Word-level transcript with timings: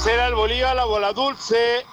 hacer 0.00 0.18
al 0.18 0.34
bolillo 0.34 0.66
a 0.66 0.74
la 0.74 0.86
bola 0.86 1.12
dulce. 1.12 1.84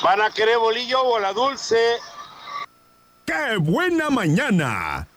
Van 0.00 0.20
a 0.20 0.30
querer 0.30 0.58
bolillo 0.58 1.02
o 1.02 1.04
bola 1.06 1.32
dulce. 1.32 1.96
¡Qué 3.24 3.56
buena 3.58 4.10
mañana! 4.10 5.08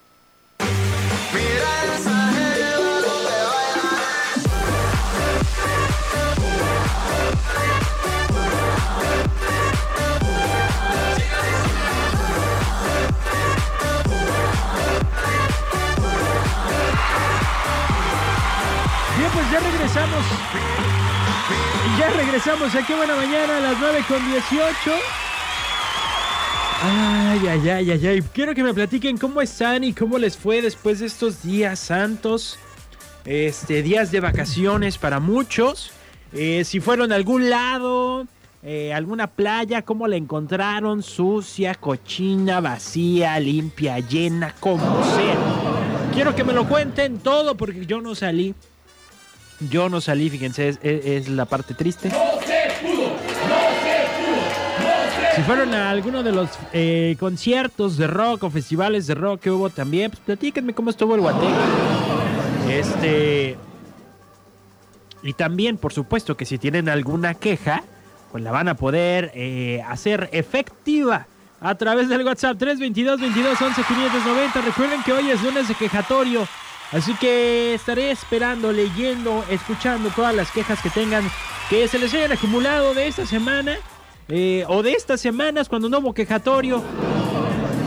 Bien, 19.16 19.30
pues 19.32 19.50
ya 19.52 19.60
regresamos. 19.60 21.05
Ya 21.98 22.10
regresamos 22.10 22.74
aquí 22.74 22.92
buena 22.92 23.14
mañana 23.14 23.58
a 23.58 23.60
las 23.60 23.78
9 23.78 24.04
con 24.08 24.30
18. 24.30 24.68
Ay, 26.82 27.46
ay, 27.48 27.68
ay, 27.68 27.90
ay, 27.90 28.06
ay. 28.06 28.22
Quiero 28.34 28.54
que 28.54 28.62
me 28.62 28.74
platiquen 28.74 29.16
cómo 29.16 29.40
están 29.40 29.84
y 29.84 29.92
cómo 29.92 30.18
les 30.18 30.36
fue 30.36 30.60
después 30.60 31.00
de 31.00 31.06
estos 31.06 31.42
días 31.42 31.78
santos. 31.78 32.58
Este, 33.24 33.82
días 33.82 34.10
de 34.10 34.20
vacaciones 34.20 34.98
para 34.98 35.20
muchos. 35.20 35.90
Eh, 36.32 36.64
si 36.64 36.80
fueron 36.80 37.12
a 37.12 37.14
algún 37.14 37.48
lado, 37.48 38.26
eh, 38.62 38.92
alguna 38.92 39.28
playa, 39.28 39.82
cómo 39.82 40.06
la 40.06 40.16
encontraron, 40.16 41.02
sucia, 41.02 41.74
cochina, 41.74 42.60
vacía, 42.60 43.38
limpia, 43.40 44.00
llena, 44.00 44.54
como 44.58 45.02
sea. 45.16 45.36
Quiero 46.12 46.34
que 46.34 46.44
me 46.44 46.52
lo 46.52 46.68
cuenten 46.68 47.18
todo 47.18 47.56
porque 47.56 47.86
yo 47.86 48.00
no 48.00 48.14
salí. 48.14 48.54
Yo 49.60 49.88
no 49.88 50.00
salí, 50.00 50.28
fíjense, 50.28 50.76
es, 50.82 51.28
la 51.28 51.46
parte 51.46 51.74
triste. 51.74 52.10
Si 55.34 55.42
fueron 55.42 55.74
a 55.74 55.90
alguno 55.90 56.22
de 56.22 56.32
los 56.32 56.50
eh, 56.72 57.16
conciertos 57.18 57.96
de 57.96 58.06
rock 58.06 58.44
o 58.44 58.50
festivales 58.50 59.06
de 59.06 59.14
rock 59.14 59.40
que 59.40 59.50
hubo 59.50 59.70
también, 59.70 60.10
pues 60.10 60.20
platíquenme 60.20 60.74
cómo 60.74 60.90
estuvo 60.90 61.14
el 61.14 61.20
Guateque. 61.20 61.52
Este. 62.70 63.56
Y 65.22 65.32
también, 65.32 65.76
por 65.76 65.92
supuesto, 65.92 66.36
que 66.36 66.44
si 66.44 66.58
tienen 66.58 66.88
alguna 66.88 67.34
queja, 67.34 67.82
pues 68.32 68.44
la 68.44 68.50
van 68.50 68.68
a 68.68 68.76
poder 68.76 69.32
eh, 69.34 69.82
hacer 69.88 70.28
efectiva 70.32 71.26
a 71.60 71.74
través 71.74 72.08
del 72.08 72.24
WhatsApp 72.24 72.58
322 72.58 73.20
22 73.20 73.60
11 73.60 73.82
590. 73.82 74.60
Recuerden 74.60 75.02
que 75.02 75.12
hoy 75.12 75.30
es 75.30 75.42
lunes 75.42 75.68
de 75.68 75.74
quejatorio. 75.74 76.46
Así 76.92 77.14
que 77.14 77.74
estaré 77.74 78.10
esperando, 78.10 78.72
leyendo, 78.72 79.44
escuchando 79.50 80.10
todas 80.10 80.34
las 80.34 80.50
quejas 80.50 80.80
que 80.80 80.90
tengan, 80.90 81.28
que 81.68 81.88
se 81.88 81.98
les 81.98 82.14
hayan 82.14 82.32
acumulado 82.32 82.94
de 82.94 83.08
esta 83.08 83.26
semana 83.26 83.76
eh, 84.28 84.64
o 84.68 84.82
de 84.82 84.92
estas 84.92 85.20
semanas 85.20 85.68
cuando 85.68 85.88
no 85.88 85.98
hubo 85.98 86.14
quejatorio. 86.14 86.82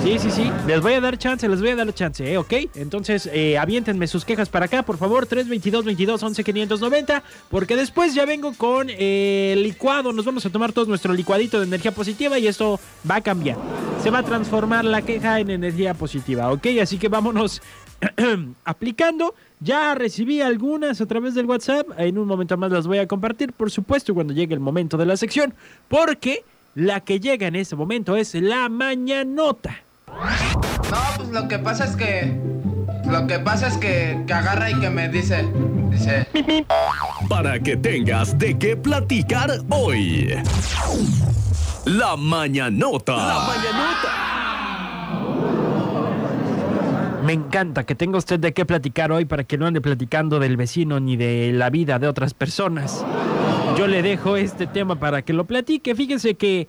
Sí, 0.03 0.17
sí, 0.17 0.31
sí. 0.31 0.51
Les 0.65 0.81
voy 0.81 0.93
a 0.93 1.01
dar 1.01 1.17
chance, 1.17 1.47
les 1.47 1.59
voy 1.59 1.71
a 1.71 1.75
dar 1.75 1.93
chance, 1.93 2.29
¿eh? 2.31 2.37
¿ok? 2.37 2.53
Entonces, 2.75 3.29
eh, 3.33 3.57
aviéntenme 3.57 4.07
sus 4.07 4.23
quejas 4.23 4.47
para 4.47 4.65
acá, 4.65 4.83
por 4.83 4.97
favor. 4.97 5.25
322 5.25 5.83
22 5.83 6.23
11 6.23 6.43
590. 6.43 7.23
Porque 7.49 7.75
después 7.75 8.15
ya 8.15 8.25
vengo 8.25 8.53
con 8.53 8.87
eh, 8.89 9.55
licuado. 9.57 10.13
Nos 10.13 10.23
vamos 10.23 10.45
a 10.45 10.49
tomar 10.49 10.71
todos 10.71 10.87
nuestro 10.87 11.13
licuadito 11.13 11.59
de 11.59 11.65
energía 11.65 11.91
positiva 11.91 12.39
y 12.39 12.47
esto 12.47 12.79
va 13.09 13.15
a 13.17 13.21
cambiar. 13.21 13.57
Se 14.01 14.09
va 14.09 14.19
a 14.19 14.23
transformar 14.23 14.85
la 14.85 15.01
queja 15.01 15.39
en 15.39 15.49
energía 15.49 15.93
positiva, 15.93 16.51
¿ok? 16.51 16.67
Así 16.81 16.97
que 16.97 17.09
vámonos 17.09 17.61
aplicando. 18.63 19.35
Ya 19.59 19.93
recibí 19.93 20.41
algunas 20.41 21.01
a 21.01 21.05
través 21.05 21.35
del 21.35 21.45
WhatsApp. 21.45 21.87
En 21.97 22.17
un 22.17 22.27
momento 22.27 22.55
más 22.55 22.71
las 22.71 22.87
voy 22.87 22.99
a 22.99 23.07
compartir, 23.07 23.51
por 23.51 23.69
supuesto, 23.71 24.13
cuando 24.13 24.33
llegue 24.33 24.53
el 24.53 24.61
momento 24.61 24.95
de 24.95 25.05
la 25.05 25.17
sección. 25.17 25.53
Porque 25.89 26.45
la 26.75 27.01
que 27.01 27.19
llega 27.19 27.47
en 27.47 27.57
este 27.57 27.75
momento 27.75 28.15
es 28.15 28.33
la 28.35 28.69
mañanota. 28.69 29.81
No, 30.07 30.97
pues 31.17 31.29
lo 31.29 31.47
que 31.47 31.59
pasa 31.59 31.85
es 31.85 31.95
que. 31.95 32.39
Lo 33.05 33.27
que 33.27 33.39
pasa 33.39 33.67
es 33.67 33.77
que, 33.77 34.23
que 34.25 34.33
agarra 34.33 34.71
y 34.71 34.79
que 34.79 34.89
me 34.89 35.09
dice. 35.09 35.45
Dice. 35.89 36.25
Para 37.27 37.59
que 37.59 37.75
tengas 37.75 38.37
de 38.37 38.57
qué 38.57 38.77
platicar 38.77 39.51
hoy. 39.69 40.35
La 41.89 42.15
mañanota. 42.15 43.15
La 43.15 43.39
mañanota. 43.47 44.09
Me 47.25 47.33
encanta 47.33 47.83
que 47.83 47.95
tenga 47.95 48.19
usted 48.19 48.39
de 48.39 48.53
qué 48.53 48.63
platicar 48.63 49.11
hoy 49.11 49.25
para 49.25 49.43
que 49.43 49.57
no 49.57 49.65
ande 49.65 49.81
platicando 49.81 50.37
del 50.37 50.55
vecino 50.55 50.99
ni 50.99 51.17
de 51.17 51.51
la 51.51 51.71
vida 51.71 51.97
de 51.97 52.07
otras 52.07 52.35
personas. 52.35 53.03
Yo 53.75 53.87
le 53.87 54.03
dejo 54.03 54.37
este 54.37 54.67
tema 54.67 54.97
para 54.97 55.23
que 55.23 55.33
lo 55.33 55.45
platique. 55.45 55.95
Fíjese 55.95 56.35
que 56.35 56.67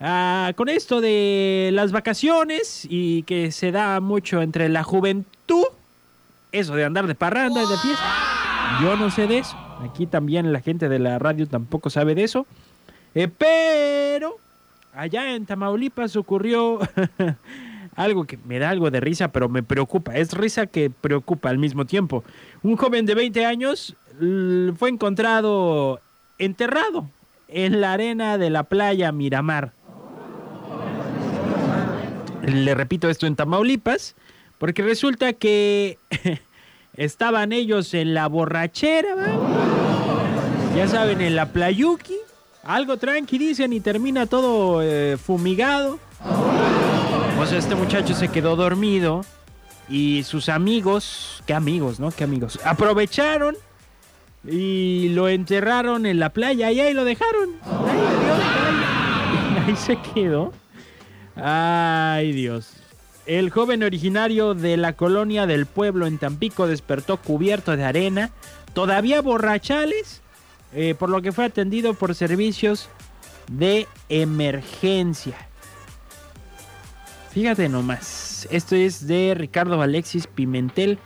ah, 0.00 0.54
con 0.56 0.70
esto 0.70 1.02
de 1.02 1.68
las 1.74 1.92
vacaciones 1.92 2.86
y 2.88 3.24
que 3.24 3.52
se 3.52 3.72
da 3.72 4.00
mucho 4.00 4.40
entre 4.40 4.70
la 4.70 4.84
juventud, 4.84 5.66
eso 6.50 6.74
de 6.76 6.86
andar 6.86 7.06
de 7.06 7.14
parranda 7.14 7.62
y 7.62 7.66
de 7.66 7.76
fiesta, 7.76 8.78
yo 8.80 8.96
no 8.96 9.10
sé 9.10 9.26
de 9.26 9.36
eso. 9.40 9.54
Aquí 9.82 10.06
también 10.06 10.50
la 10.50 10.62
gente 10.62 10.88
de 10.88 10.98
la 10.98 11.18
radio 11.18 11.46
tampoco 11.46 11.90
sabe 11.90 12.14
de 12.14 12.24
eso. 12.24 12.46
Eh, 13.14 13.28
pero 13.28 14.38
allá 14.92 15.34
en 15.34 15.46
Tamaulipas 15.46 16.16
ocurrió 16.16 16.78
algo 17.96 18.24
que 18.24 18.38
me 18.38 18.58
da 18.58 18.70
algo 18.70 18.90
de 18.90 19.00
risa, 19.00 19.28
pero 19.28 19.48
me 19.48 19.62
preocupa. 19.62 20.16
Es 20.16 20.32
risa 20.32 20.66
que 20.66 20.90
preocupa 20.90 21.50
al 21.50 21.58
mismo 21.58 21.84
tiempo. 21.84 22.24
Un 22.62 22.76
joven 22.76 23.06
de 23.06 23.14
20 23.14 23.44
años 23.46 23.96
fue 24.76 24.88
encontrado 24.88 26.00
enterrado 26.38 27.08
en 27.48 27.80
la 27.80 27.92
arena 27.92 28.38
de 28.38 28.50
la 28.50 28.64
playa 28.64 29.12
Miramar. 29.12 29.72
Le 32.44 32.74
repito 32.74 33.08
esto 33.08 33.26
en 33.26 33.36
Tamaulipas, 33.36 34.16
porque 34.58 34.82
resulta 34.82 35.32
que 35.32 35.98
estaban 36.96 37.52
ellos 37.52 37.94
en 37.94 38.14
la 38.14 38.26
borrachera, 38.26 39.14
ya 40.74 40.88
saben, 40.88 41.20
en 41.20 41.36
la 41.36 41.52
playuki, 41.52 42.16
algo 42.64 42.96
tranqui 42.96 43.38
dicen 43.38 43.72
y 43.72 43.80
termina 43.80 44.26
todo 44.26 44.82
eh, 44.82 45.16
fumigado. 45.16 45.98
Pues 47.36 47.52
este 47.52 47.74
muchacho 47.74 48.14
se 48.14 48.28
quedó 48.28 48.56
dormido 48.56 49.22
y 49.88 50.22
sus 50.22 50.48
amigos, 50.48 51.42
qué 51.46 51.54
amigos, 51.54 51.98
¿no? 51.98 52.10
Qué 52.12 52.24
amigos, 52.24 52.58
aprovecharon 52.64 53.56
y 54.46 55.08
lo 55.10 55.28
enterraron 55.28 56.06
en 56.06 56.18
la 56.18 56.30
playa 56.30 56.70
y 56.70 56.80
ahí 56.80 56.94
lo 56.94 57.04
dejaron. 57.04 57.50
Ahí- 57.64 59.64
ahí 59.68 59.76
se 59.76 59.98
quedó. 60.14 60.52
Ay, 61.36 62.32
Dios. 62.32 62.74
El 63.26 63.50
joven 63.50 63.82
originario 63.82 64.54
de 64.54 64.76
la 64.76 64.94
colonia 64.94 65.46
del 65.46 65.66
pueblo 65.66 66.06
en 66.06 66.18
Tampico 66.18 66.66
despertó 66.66 67.16
cubierto 67.18 67.76
de 67.76 67.84
arena, 67.84 68.30
todavía 68.74 69.22
borrachales, 69.22 70.20
eh, 70.74 70.94
por 70.98 71.10
lo 71.10 71.20
que 71.22 71.32
fue 71.32 71.44
atendido 71.44 71.94
por 71.94 72.14
servicios 72.14 72.88
de 73.50 73.86
emergencia. 74.08 75.36
Fíjate 77.32 77.68
nomás, 77.68 78.46
esto 78.50 78.74
es 78.74 79.06
de 79.06 79.34
Ricardo 79.34 79.80
Alexis 79.80 80.26
Pimentel. 80.26 80.98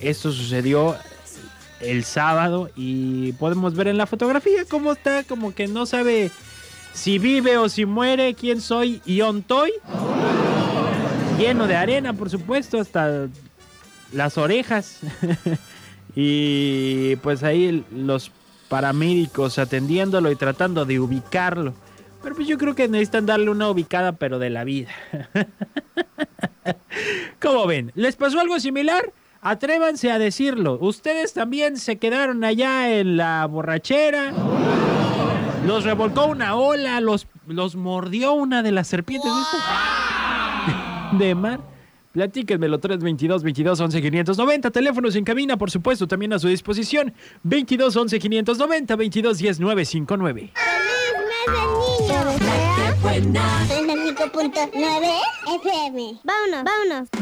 Esto 0.00 0.32
sucedió 0.32 0.96
el 1.80 2.04
sábado 2.04 2.70
y 2.76 3.32
podemos 3.32 3.74
ver 3.74 3.88
en 3.88 3.98
la 3.98 4.06
fotografía 4.06 4.64
cómo 4.68 4.92
está, 4.92 5.24
como 5.24 5.54
que 5.54 5.66
no 5.66 5.86
sabe 5.86 6.30
si 6.92 7.18
vive 7.18 7.56
o 7.58 7.68
si 7.68 7.86
muere, 7.86 8.34
quién 8.34 8.60
soy 8.60 9.02
y 9.04 9.20
ontoy. 9.20 9.72
Lleno 11.38 11.66
de 11.66 11.76
arena, 11.76 12.12
por 12.12 12.30
supuesto, 12.30 12.80
hasta 12.80 13.28
las 14.12 14.38
orejas. 14.38 15.00
y 16.14 17.16
pues 17.16 17.42
ahí 17.42 17.84
los 17.90 18.30
paramédicos 18.70 19.58
atendiéndolo 19.58 20.30
y 20.30 20.36
tratando 20.36 20.86
de 20.86 21.00
ubicarlo. 21.00 21.74
Pero 22.22 22.36
pues 22.36 22.46
yo 22.46 22.56
creo 22.56 22.74
que 22.74 22.88
necesitan 22.88 23.26
darle 23.26 23.50
una 23.50 23.68
ubicada, 23.68 24.12
pero 24.12 24.38
de 24.38 24.48
la 24.48 24.62
vida. 24.62 24.90
¿Cómo 27.42 27.66
ven? 27.66 27.90
¿Les 27.96 28.14
pasó 28.14 28.40
algo 28.40 28.60
similar? 28.60 29.12
Atrévanse 29.42 30.12
a 30.12 30.20
decirlo. 30.20 30.78
¿Ustedes 30.80 31.32
también 31.32 31.78
se 31.78 31.98
quedaron 31.98 32.44
allá 32.44 32.94
en 32.94 33.16
la 33.16 33.44
borrachera? 33.46 34.32
¿Los 35.66 35.84
revolcó 35.84 36.26
una 36.26 36.54
ola? 36.54 37.00
¿Los, 37.00 37.26
los 37.48 37.74
mordió 37.74 38.34
una 38.34 38.62
de 38.62 38.70
las 38.70 38.86
serpientes 38.86 39.32
de 41.18 41.34
mar? 41.34 41.58
Platíquenmelo 42.12 42.78
322 42.78 43.42
22 43.42 43.80
11 43.80 44.02
590 44.02 44.70
Teléfonos 44.70 45.14
en 45.14 45.24
cabina, 45.24 45.56
por 45.56 45.70
supuesto, 45.70 46.08
también 46.08 46.32
a 46.32 46.38
su 46.38 46.48
disposición 46.48 47.14
22 47.44 47.94
11 47.94 48.18
590 48.18 48.96
22 48.96 49.38
10 49.38 49.60
959 49.60 50.52
¡Feliz 50.54 51.14
mes 51.28 51.46
del 51.54 51.68
niño! 51.78 52.70
¡Qué 52.76 53.00
buena! 53.00 53.66
35.9 53.68 55.20
FM. 55.62 56.20
Vámonos, 56.24 56.64
vámonos. 56.64 57.10